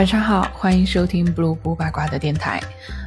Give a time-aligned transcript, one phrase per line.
[0.00, 2.58] 晚上好，欢迎收听不不八卦的电台。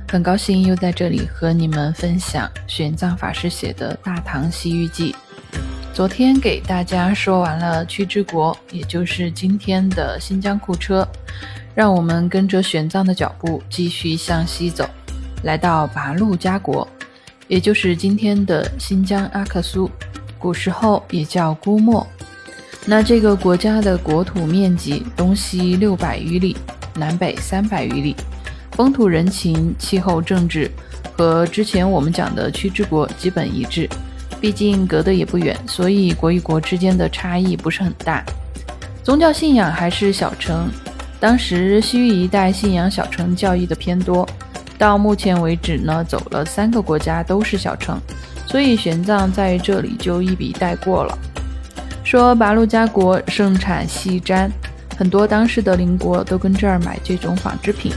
[0.07, 5.15] 很高兴又在这里和你们分享玄奘法师写的《大唐西域记》。
[5.91, 11.07] 昨天给大家说完了屈之国，也就是今天的新疆库车，
[11.73, 14.87] 让我们跟着玄奘的脚步继续向西走，
[15.41, 16.87] 来到拔陆加国，
[17.47, 19.89] 也就是今天的新疆阿克苏，
[20.37, 22.05] 古时候也叫姑墨。
[22.85, 26.55] 那这个国家的国土面积东西六百余里，
[26.95, 28.15] 南北三百余里，
[28.71, 30.69] 风土人情、气候、政治
[31.17, 33.89] 和之前我们讲的屈之国基本一致。
[34.41, 38.21] 毕竟隔得也不远，所以国与国之间的差异不是很大。
[39.01, 40.69] 宗教信仰还是小乘，
[41.17, 44.27] 当时西域一带信仰小乘教义的偏多。
[44.77, 47.97] 到目前为止呢，走了三个国家都是小乘，
[48.45, 51.17] 所以玄奘在这里就一笔带过了。
[52.03, 54.49] 说拔陆加国盛产细毡，
[54.97, 57.91] 很多当时的邻国都跟这儿买这种纺织品。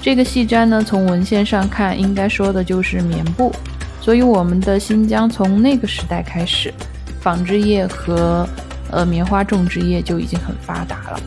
[0.00, 3.52] 这个细毡呢，从文献上看，应该说的就是棉布。
[4.00, 6.72] 所以我们的新疆从那个时代开始，
[7.20, 8.48] 纺织业和
[8.90, 11.20] 呃棉花种植业就已经很发达了。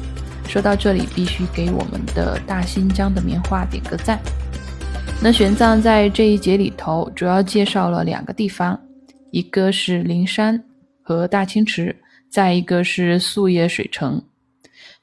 [0.47, 4.17] 说到这里，必须给我们的大新疆的棉花点个赞。
[5.21, 8.79] 那玄奘在这一节里头主要介绍了两个地方，
[9.31, 10.63] 一个是灵山
[11.03, 11.95] 和大清池。
[12.31, 14.21] 再一个是素叶水城，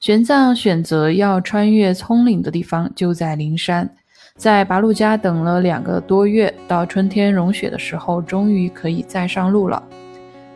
[0.06, 3.90] 玄奘选择要穿越葱岭的地方就在灵山，
[4.36, 9.82] 在拔鹿家等了两个多月，到春天融雪的时候，终于可以再上路了。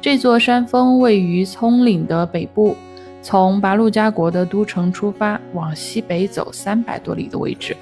[0.00, 2.76] 这座山峰位于葱岭的北部，
[3.22, 7.76] 从拔鹿家国的都城出发，往西北走三百多里的位置。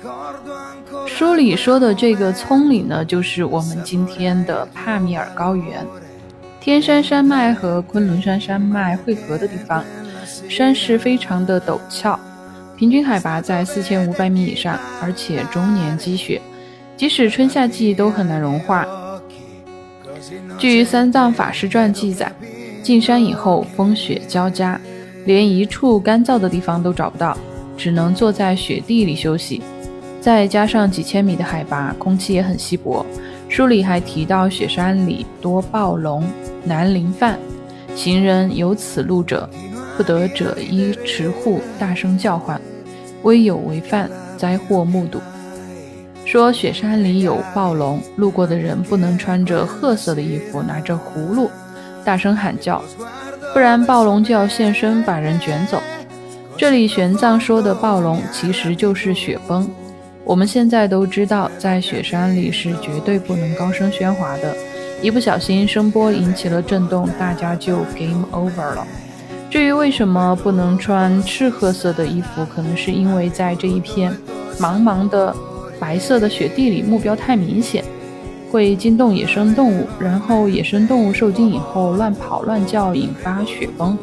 [1.06, 5.86] 书里说的这个葱岭呢，就是我们今天的帕米尔高原。
[6.60, 9.84] 天山山脉和昆仑山山脉汇合的地方，
[10.48, 12.18] 山势非常的陡峭，
[12.76, 16.40] 平均海拔在四千五百米以上，而且终年积雪，
[16.96, 18.86] 即使春夏季都很难融化。
[20.58, 22.30] 据《三藏法师传》记载，
[22.82, 24.80] 进山以后风雪交加，
[25.24, 27.36] 连一处干燥的地方都找不到，
[27.76, 29.62] 只能坐在雪地里休息。
[30.20, 33.06] 再加上几千米的海拔，空气也很稀薄。
[33.48, 36.24] 书里还提到，雪山里多暴龙。
[36.64, 37.38] 南林犯，
[37.94, 39.48] 行人有此路者，
[39.98, 42.60] 不得者依持户大声叫唤，
[43.24, 45.20] 微有违犯，灾祸目睹。
[46.24, 51.50] 说雪山里有暴龙，路过的人不能穿着褐色的衣服，拿着葫芦，
[52.04, 52.80] 大声喊叫，
[53.52, 55.82] 不然暴龙就要现身把人卷走。
[56.56, 59.68] 这里玄奘说的暴龙，其实就是雪崩。
[60.22, 64.54] 我们现在都知道，在雪山里是绝对不能高声喧哗的。
[65.02, 68.86] 一不小心，声波引起了震动，大家就 game over 了。
[69.50, 74.12] 至于为什么不能穿赤褐色的衣服，可能是因为在这一片
[74.58, 75.34] 茫茫的
[75.80, 77.82] 白色的雪地里，目标太明显，
[78.50, 83.96] 会惊动野生动物，然后野生动物受惊以后乱跑乱叫，引发雪崩。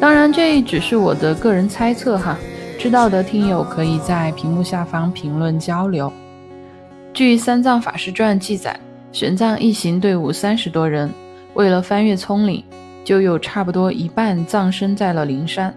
[0.00, 2.36] 当然，这只是我的个人猜测哈，
[2.78, 6.12] 知道的听友可以在屏幕下方评论交流。
[7.12, 8.78] 据《三藏法师传》记载。
[9.12, 11.08] 玄奘一行队伍三十多人，
[11.54, 12.64] 为了翻越葱岭，
[13.04, 15.72] 就有差不多一半葬身在了灵山。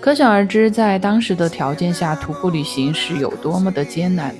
[0.00, 4.34] 可想而知，在当时的条件下，徒步旅行是有多么的艰难。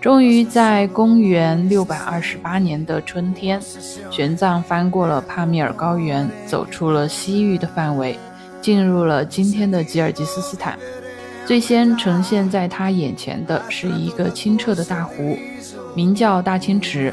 [0.00, 3.58] 终于在公元六百二十八年的春天，
[4.10, 8.18] 玄奘翻过了帕米尔高原，走出了西域的范围，
[8.60, 10.78] 进入了今天的吉尔吉斯斯坦。
[11.46, 15.38] 最先呈现在他眼前的是一个清澈的大湖，
[15.94, 17.12] 名叫大清池。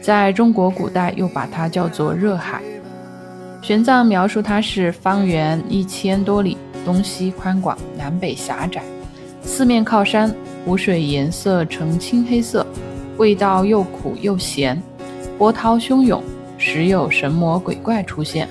[0.00, 2.60] 在中国古代，又把它叫做热海。
[3.64, 8.82] 玄奘描述它是方圆一千多里，东西宽广，南北狭窄，
[9.42, 10.30] 四面靠山，
[10.66, 12.66] 湖水颜色呈青黑色，
[13.16, 14.78] 味道又苦又咸，
[15.38, 16.22] 波涛汹涌，
[16.58, 18.46] 时有神魔鬼怪出现。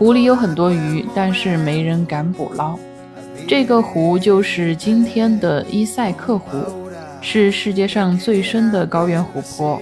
[0.00, 2.76] 湖里有很多鱼，但是没人敢捕捞。
[3.46, 6.58] 这个湖就是今天的伊塞克湖，
[7.20, 9.80] 是世界上最深的高原湖泊。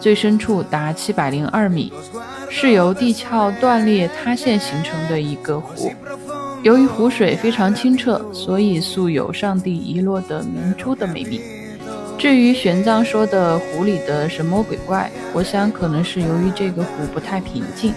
[0.00, 1.92] 最深处达七百零二米，
[2.48, 5.92] 是由地壳断裂塌陷形成的一个湖。
[6.62, 11.40] 由于湖水非常清澈，所以素有“上帝遗落的明珠”的美名。
[12.18, 17.94] 至于玄奘说的湖里的神魔鬼怪，我想可能是由于这个湖不太平静，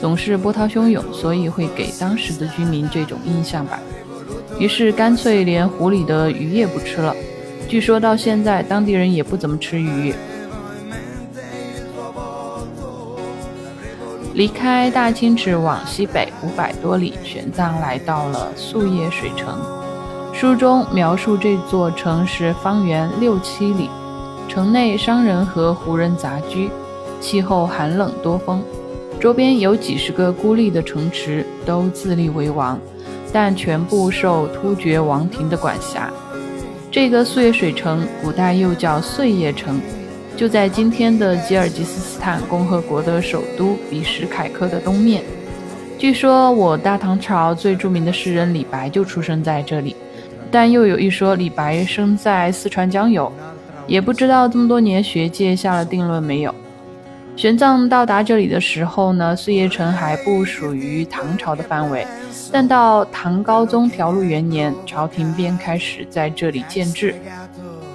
[0.00, 3.78] 总是波涛汹涌，所以会给当时的居民这种印象吧。
[4.58, 7.14] 于是干脆连湖里的鱼也不吃了。
[7.68, 10.14] 据说到现在，当地人也不怎么吃鱼。
[14.38, 19.58] 离开大清池往西北五百多里，玄奘来到了素叶水城。
[20.32, 23.90] 书中描述这座城市方圆六七里，
[24.46, 26.70] 城内商人和胡人杂居，
[27.20, 28.62] 气候寒冷多风，
[29.18, 32.78] 周边有几十个孤立的城池，都自立为王，
[33.32, 36.12] 但全部受突厥王庭的管辖。
[36.92, 39.80] 这个碎叶水城，古代又叫碎叶城，
[40.38, 45.20] 就在今天的吉尔吉斯斯坦共和国的首都比什凯克的东面。
[45.98, 49.96] 据说，我大唐朝最著名的诗人李白就出生在这里。
[50.48, 53.32] 但又有一说，李白生在四川江油，
[53.88, 56.54] 也不知道这么多年学界下了定论没有。
[57.34, 62.06] 玄奘到达这里的时候呢，碎叶城还不属于唐朝的范围，
[62.52, 67.16] 但到唐高宗调露元年，朝廷便开始在这里建制。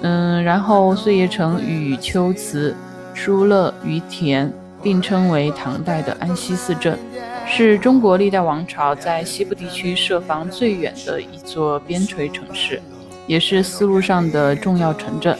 [0.04, 2.76] 嗯，然后碎叶城与龟兹、
[3.14, 4.52] 疏勒、于田
[4.82, 6.98] 并称为唐代的安西四镇。
[7.46, 12.82] 是中国历代王朝在西部地区设防最远的一座边陲城市，
[13.26, 15.36] 也是丝路上的重要城镇。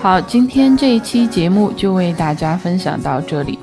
[0.00, 3.58] 好，今天这一期节目就为大家分享到这里，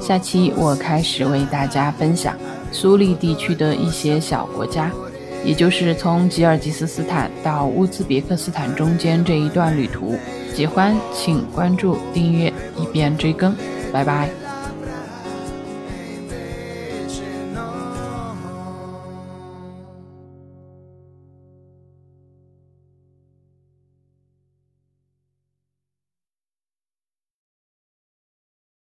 [0.00, 2.36] 下期我开始为大家分享
[2.70, 4.90] 苏里地区的一些小国家，
[5.44, 10.16] 也就是从吉尔吉斯斯坦到乌兹别克斯坦中间这一段旅途。
[10.54, 13.54] 喜欢请关注订阅，以便追更。
[13.92, 14.43] 拜拜。